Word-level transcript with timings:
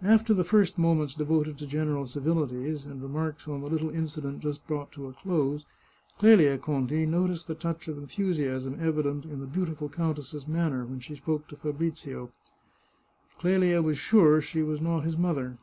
After 0.00 0.32
the 0.32 0.42
first 0.42 0.78
moments 0.78 1.12
devoted 1.14 1.58
to 1.58 1.66
general 1.66 2.06
civilities, 2.06 2.86
and 2.86 3.02
remarks 3.02 3.46
on 3.46 3.60
the 3.60 3.66
little 3.68 3.90
incident 3.90 4.40
just 4.40 4.66
brought 4.66 4.90
to 4.92 5.06
a 5.06 5.12
close, 5.12 5.66
Clelia 6.18 6.56
Conti 6.56 7.04
noticed 7.04 7.46
the 7.46 7.54
touch 7.54 7.86
of 7.86 7.98
enthusiasm 7.98 8.78
evident 8.80 9.26
in 9.26 9.38
the 9.40 9.46
beauti 9.46 9.76
ful 9.76 9.90
countess's 9.90 10.48
manner 10.48 10.86
when 10.86 11.00
she 11.00 11.14
spoke 11.16 11.46
to 11.48 11.56
Fabrizio. 11.56 12.32
Clelia 13.38 13.82
was 13.82 13.98
sure 13.98 14.40
she 14.40 14.62
was 14.62 14.80
not 14.80 15.04
his 15.04 15.18
mother. 15.18 15.58